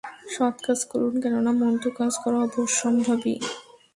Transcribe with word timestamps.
সৎ 0.33 0.55
কাজ 0.65 0.79
করুন, 0.85 1.13
কেননা, 1.23 1.51
মন্দ 1.61 1.83
কাজ 1.97 2.13
করা 2.23 2.37
অবশ্যম্ভাবী। 2.47 3.35